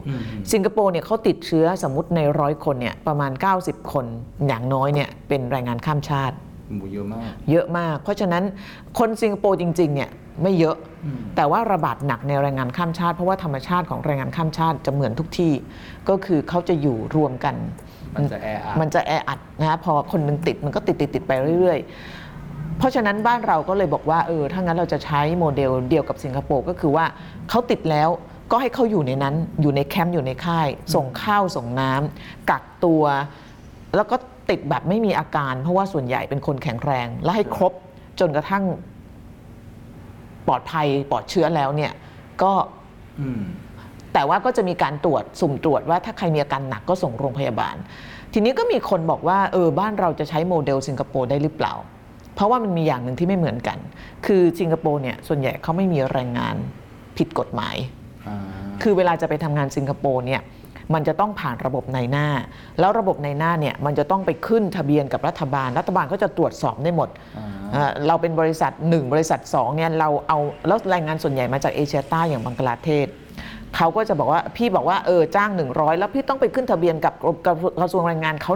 [0.53, 4.07] สิงคโปร์เนี่ยเขาติดเชื้อสมมติในร้อยคนเนี่ยประมาณ 90 คน
[4.46, 6.37] อย่างน้อยเนี่ยเป็นแรงงานข้ามชาติ
[6.74, 8.44] หมูเยอะมาก เยอะมาก เพราะฉะนั้น
[8.98, 10.11] คนสิงคโปร์จริงๆเนี่ย
[10.42, 10.77] ไม่เยอะ
[11.37, 15.53] แต่ว่าระบาดหนักในแรงงานข้ามชาติ เพราะว่าธรรมชาติของแรงงานข้ามชาติจะเหมือนทุกที่
[16.09, 17.55] ก็คือเขาจะอยู่รวมกัน
[18.16, 21.79] มันจะแออัดมันจะแออัดนะฮะพอคนหนึงติดมันก็ติดติดติดไปเรื่อย
[22.29, 27.05] ๆ เพราะฉะนั้นบ้านเราก็เลยบอกว่าเออถ้างั้นเราจะใช้โมเดลเดียวกับสิงคโปร์ก็คือว่า
[27.50, 28.09] เขาติดแล้ว
[28.50, 33.03] ก็ให้เขาอยู่ในนั้นอยู่ในแคมป์อยู่ในค่าย ส่งข้าวส่งน้ำกักตัว
[33.96, 34.16] แล้วก็
[34.50, 37.72] ติดแบบไม่มีอาการ เพราะว่าส่วนใหญ่เป็นคนแข็งแรง และให้ครบ
[38.20, 38.64] จนกระทั่ง
[40.46, 41.92] ปลอดภัยปลอดเชื้อแล้วเนี่ย
[42.42, 42.53] ก็
[43.20, 43.42] อืม
[44.14, 47.77] แต่ว่าก็จะมีการตรวจสุ่มตรวจว่าถ้าใครมีอาการหนักก็ส่งโรงพยาบาล
[48.33, 51.74] ทีนี้ก็มีคนบอกว่าเออบ้านเราจะใช้โมเดลสิงคโปร์ได้หรือเปล่า
[52.35, 53.79] เพราะว่ามันมีอย่างหนึ่งที่ไม่เหมือนกัน
[54.27, 56.57] คือสิงคโปร์เนี่ยส่วนใหญ่เขาไม่มีแรงงาน
[57.18, 57.77] ผิดกฎหมาย
[58.29, 58.38] อ่า
[58.83, 60.42] คือเวลาจะไปทำงานสิงคโปร์เนี่ย
[60.94, 62.29] มันจะต้องผ่านระบบในหน้า
[62.81, 67.09] แล้วระบบในหน้าเนี่ยมันจะต้องไปขึ้นทะเบียนกับรัฐบาล รัฐบาลก็จะตรวจสอบได้หมด
[67.72, 73.07] เอ่อเราเป็นบริษัท 1 บริษัท2เนี่ยเราเอาแล้วแรงงานส่วนใหญ่มาจากเอเชียใต้อย่างบังกลาเทศ
[73.77, 77.15] เขาก็จะบอกว่าพี่บอกว่าเออจ้าง 100 แล้วพี่ต้องไปขึ้นทะเบียนกับ
[77.47, 78.53] กับกระทรวงแรงงานเขา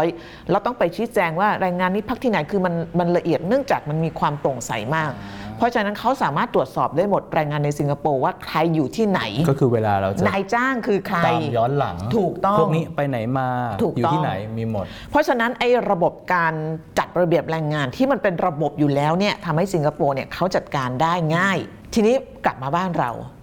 [0.00, 5.12] 100 แล้วต้องไปชี้แจงว่าแรงงานนี้พักที่ไหนคือมันมันละเอียดเนื่องจากมันมีความโปร่งใสมาก
[5.56, 13.48] เพราะฉะนั้นเขาสามารถตรวจสอบได้หมดแรงงานในสิงคโปร์ว่าใครอยู่ที่ไหน ก็คือเวลาเราจะนายจ้างคือใครตามย้อนหลังถูกต้องพวกนี้ไปไหนมา
[13.82, 16.54] ถูกอยู่ต้องที่ไหนมีหมด เพราะฉะนั้นไอ้ระบบการ
[16.98, 21.58] จัดระเบียบแรงงานที่มันเป็นระบบอยู่แล้วเนี่ยทำให้สิงคโปร์เนี่ยเขาจัดการได้ง่าย
[21.94, 23.41] ทีนี้กลับมาบ้านเราโอ้โห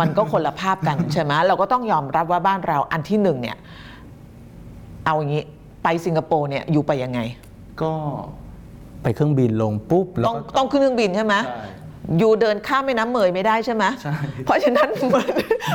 [0.00, 3.56] มันก็คนละภาพกันใช่ไหมเราก็ต้องยอมรับว่าบ้านเราอันที่หนึ่งเนี่ย
[5.06, 5.42] เอาอย่างนี้
[5.82, 7.20] ไปสิงคโปร์เนี่ยอยู่ไปยังไง
[7.82, 7.92] ก็
[9.02, 11.66] ไปเครื่องบินลงปุ๊บแล้วต้องก็ต้องขึ้นเครื่องบินใช่ไหม ใช่
[12.18, 15.26] อยู่เดินข้ามแม่น้ำเมยไม่ได้ใช่ไหม ใช่ เพราะฉะนั้นมัน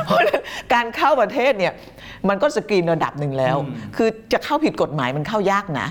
[0.04, 0.42] เพราะฉะนั้น
[0.74, 1.72] การเข้าประเทศเนี่ย
[2.28, 3.56] มันก็สกรีนระดับหนึ่งแล้ว
[3.96, 5.88] คือจะเข้าผิดกฎหมายมันเข้ายากนะ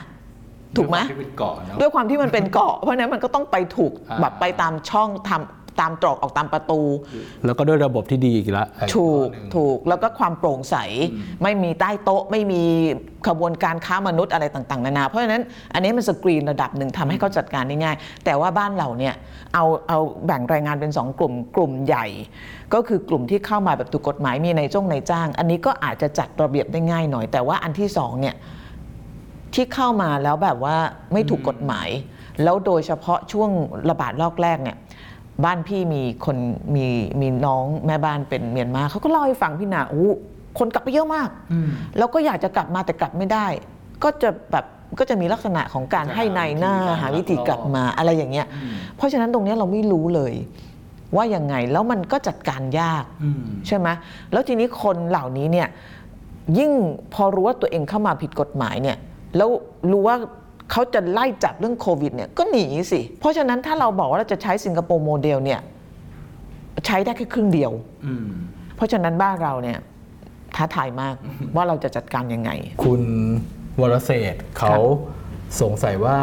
[0.77, 6.81] ถูกไหม ด้วยความที่เป็นเกาะเนอะ ด้วยความที่มันเป็นเกาะ เพราะฉะนั้นมันก็ต้องไปถูกอ่า แบบไปตามช่องทำ ตามตรอกออกตามประตู
[7.45, 10.75] แล้วก็ด้วยระบบที่ดีอีกแล้วถูกอีข้อหนึ่งถูกแล้วก็ความโปร่งใส
[11.43, 12.61] ไม่มีใต้โต๊ะ ไม่มี
[13.27, 19.13] ขบวนการค้ามนุษย์อะไรต่างๆนานา เพราะฉะนั้นอันนี้มันสกรีนระดับหนึ่งทำให้เขาจัดการได้ง่าย แต่ว่าบ้านเราเนี่ย
[19.53, 22.05] เอาเอาแบ่งแรงงานเป็น 2 กลุ่มกลุ่มใหญ่
[22.73, 28.35] ก็คือกลุ่มที่เข้ามาแบบถูกกฎหมายมีในจ้องในจ้าง อันนี้ก็อาจจะจัดระเบียบได้ง่ายหน่อย แต่ว่าอันที่สองเนี่ย
[29.53, 30.75] ที่เข้ามาแล้วแบบว่า
[31.13, 31.89] ไม่ถูกกฎหมาย
[32.43, 33.49] แล้วโดยเฉพาะช่วง
[33.89, 34.77] ระบาดรอบแรกเนี่ย
[35.45, 36.37] บ้านพี่มีคน
[36.75, 36.85] มี
[37.21, 40.09] มีน้องแม่บ้านเป็นเมียนมาเขาก็เล่าให้ฟังพี่นาโอ้
[40.59, 41.29] คนกลับไปเยอะมาก
[41.97, 43.47] แล้วก็อยากจะกลับมาแต่กลับไม่ได้
[44.03, 44.65] ก็จะแบบ
[44.99, 48.47] ก็จะมีลักษณะของการจะหาให้ในายหน้าวิธีการหาวิธีกลับมาอะไรอย่างเงี้ย
[48.95, 50.33] เพราะฉะนั้นตรงเนี้ยเราไม่รู้เลย
[51.15, 53.87] ว่ายังไงแล้วมันก็จัดการยากอืมใช่ไหม
[54.31, 55.67] แล้วทีนี้คนเหล่านี้เนี่ย
[56.57, 56.71] ยิ่ง
[57.13, 58.97] พอรู้ว่าตัวเองเข้ามาผิดกฎหมายเนี่ย
[59.37, 59.49] แล้ว
[59.91, 60.15] รู้ว่า
[60.71, 65.59] เขาจะไล่จับเรื่องโควิดเนี่ยก็หนีสิ เพราะฉะนั้นถ้าเราบอกว่าเราจะใช้สิงคโปร์โมเดลเนี่ย
[66.85, 67.71] ใช้ได้แค่ครึ่งเดียว
[68.05, 68.27] อืม
[68.75, 69.79] เพราะฉะนั้นบ้านเราเนี่ย
[70.55, 71.15] ท้าทายมาก
[71.55, 72.51] ว่าเราจะจัดการยังไง
[72.83, 73.01] คุณ
[73.81, 74.75] วรเศรษฐ์เขา
[75.61, 76.17] สงสัยว่า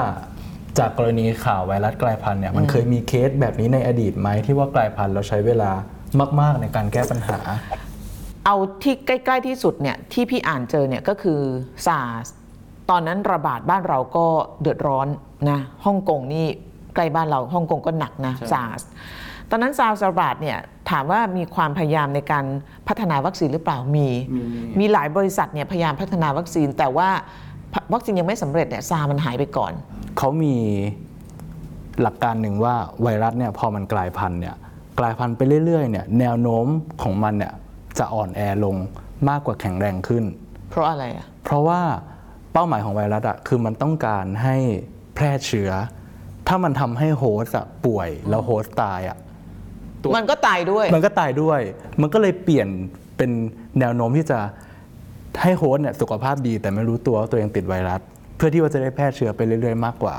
[0.78, 5.70] จากกรณีข่าวไวรัสกลายพันธุ์เนี่ยมันเคยมีเคสแบบนี้ในอดีตไหมที่ว่ากลายพันธุ์แล้วใช้เวลา
[6.40, 7.38] มาก ๆ ในการแก้ปัญหา
[8.46, 11.40] เอาที่ใกล้ ๆ ที่สุดเนี่ยที่พี่อ่านเจอเนี่ยก็คือ
[11.86, 12.22] ซาร์
[12.90, 14.26] ตอนนั้นระบาดบ้านเราก็
[14.60, 15.08] เดือดร้อน
[15.50, 16.46] นะฮ่องกงนี่
[16.94, 18.86] ใกล้บ้านเราฮ่องกงก็หนักนะใช่ซาร์
[19.50, 20.58] ตอนนั้นซาร์ระบาดเนี่ย
[20.90, 22.44] ถามว่ามีความพยายามในการ
[22.88, 24.42] พัฒนาวัคซีนหรือเปล่ามี มี
[24.78, 27.08] มีหลายบริษัทเนี่ยพยายามพัฒนาวัคซีน แต่ว่า
[27.92, 29.72] วัคซีนยังไม่สำเร็จเนี่ยซาร์มันหายไปก่อน
[30.18, 30.54] เขามี
[32.02, 34.54] หลักการหนึ่งว่าไวรัสเนี่ยพอมันกลายพันธุ์เนี่ย
[34.98, 36.66] กลายพันธุ์ไปเรื่อยๆเนี่ยแนวโน้ม
[37.02, 37.52] ของมันเนี่ย
[37.98, 38.76] จะอ่อนแอลง
[39.28, 40.24] มากกว่าแข็งแรงขึ้น
[40.70, 41.80] เพราะอะไรอะเพราะว่า
[42.58, 44.56] เป้าหมายของไวรัสอะคือมันต้องการให้
[45.14, 45.70] แพร่เชื้อ
[46.48, 49.16] ถ้ามันทำให้ host อะป่วยแล้ว host ตายอะ
[50.02, 51.60] ตัว มันก็ตายด้วย มันก็ตายด้วย
[52.00, 52.68] มันก็เลยเปลี่ยน
[53.16, 53.30] เป็น
[53.80, 54.38] แนวโน้มที่จะ
[55.42, 58.00] ให้ host เนี่ยสุขภาพดีแต่ไม่รู้ตัวว่าตัวเองติดไวรัส
[58.36, 60.16] เพื่อที่ว่าจะได้แพร่เชื้อไปเรื่อยๆมากกว่า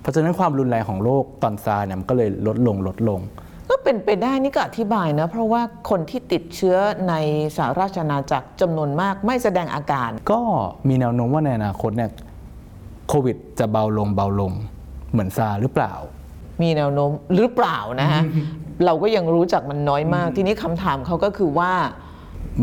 [0.00, 3.49] เพราะฉะนั้นความรุนแรงของโรคตอนซาร์เนี่ยมันก็เลยลดลงลดลงก็
[3.84, 6.76] เป็นไปได้นี่ก็อธิบายนะ เพราะว่าคนที่ติดเชื้อ
[7.08, 7.14] ใน
[7.56, 10.40] สหราชอาณาจักรจำนวนมากไม่แสดงอาการ ก็
[10.88, 12.10] มีแนวโน้มว่าในอนาคตเนี่ย
[13.08, 14.52] โควิดจะเบาลงเบาลง
[15.12, 15.92] เหมือนซาร์สหรือเปล่า
[16.62, 18.22] มีแนวโน้มหรือเปล่านะฮะ
[18.84, 21.72] เราก็ยังรู้จักมันน้อยมาก ทีนี้คำถามเขาก็คือว่า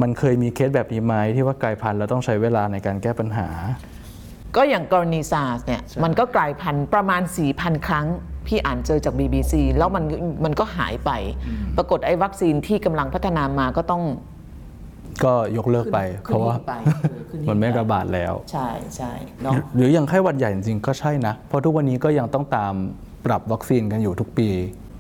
[0.02, 3.48] มันเคยมีเคสแบบนี้ไหมที่ว่ากลายพันธุ์แล้วต้องใช้เวลาในการแก้ปัญหา
[4.56, 7.22] ก็อย่างกรณีซาร์สเนี่ยมันก็กลายพันธุ์ประมาณ
[7.54, 8.08] 4,000 ครั้ง
[8.48, 10.04] พี่อ่านเจอจาก BBC แล้วมัน
[10.46, 11.12] มันก็หายไป
[11.78, 14.04] ปรากฏไอ้วัคซีนที่กำลังพัฒนามาก็ต้อง
[15.26, 16.74] ก็ยกเลิกไปขึ้นเพราะว่าหิ้งไป
[17.10, 19.12] เออขึ้นหิ้งมันไม่ไประบาดแล้ว ใช่ใช่
[19.44, 22.74] เนาะหรืออย่างไข้หวัดใหญ่จริงๆก็ใช่นะ เพราะทุกวันนี้ก็ยังต้องตาม
[23.26, 24.50] ปรับวัคซีนกันอยู่ทุกปี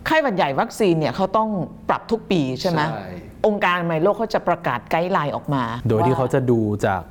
[0.07, 1.49] ไข้หวัดใหญ่วัคซีนเนี่ยเขาต้อง
[1.89, 3.07] ปรับทุกปีใช่ไหมใช่
[3.47, 7.01] องค์การอนามัยโลกเขาจะประกาศไกด์ไลน์ออกมา โดยที่เขาว่จะดูจาก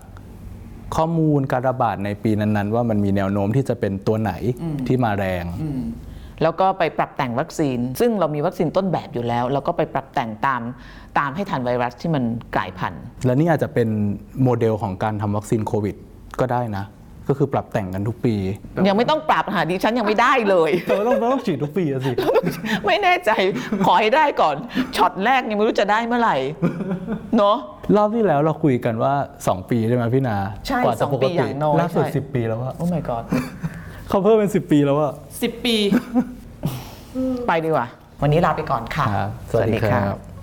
[0.97, 4.33] ข้อมูลการระบาดในปีนั้น ๆ ว่ามันมีแนวโน้มที่จะเป็นตัวไหน
[4.87, 5.45] ที่มาแรง
[6.43, 10.63] แล้วก็ไปปรับแต่งวัคซีน ซึ่งเรามีวัคซีนต้นแบบอยู่แล้ว แล้วก็ไปปรับแต่งตาม
[11.19, 13.89] ตามให้ทันไวรัสที่มันกลายพันธุ์ และนี่อาจจะเป็น
[14.43, 15.97] โมเดลของการทำวัคซีนโควิด
[16.41, 16.85] ก็ได้นะ
[17.29, 18.35] ก็คือปรับแต่งกันทุกปี
[18.89, 22.13] ยังไม่ต้องปรับหาดิฉันยังไม่ได้เลยเราต้องต้องฉีดทุกปีสิ
[22.87, 23.31] ไม่แน่ใจ
[23.87, 24.57] ขอให้ได้ก่อน
[24.97, 26.37] ช็อตแรกยังไม่รู้จะได้เมื่อไหร่
[27.37, 27.57] เนาะ
[27.97, 33.25] รอบที่แล้วเราคุยกันว่า 2 ปีใช่ไหมพี่นาใช่สองปีอย่างน้อยล่าสุด10 ปีแล้วว่าโอ้ my god
[34.09, 35.11] เขาเพิ่มเป็น 10 ปีแล้วว่า
[35.43, 35.77] 10 ปี
[37.47, 37.87] ไปดีกว่า
[38.23, 39.07] วันนี้ลาไปก่อนค่ะ
[39.51, 40.36] สวัสดีครับ